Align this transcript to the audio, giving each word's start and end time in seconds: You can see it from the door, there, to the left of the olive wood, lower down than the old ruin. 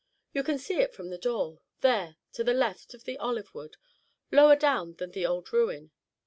You 0.33 0.41
can 0.41 0.57
see 0.57 0.79
it 0.79 0.95
from 0.95 1.11
the 1.11 1.17
door, 1.19 1.61
there, 1.81 2.17
to 2.33 2.43
the 2.43 2.55
left 2.55 2.95
of 2.95 3.03
the 3.03 3.19
olive 3.19 3.53
wood, 3.53 3.77
lower 4.31 4.55
down 4.55 4.95
than 4.95 5.11
the 5.11 5.27
old 5.27 5.53
ruin. 5.53 5.91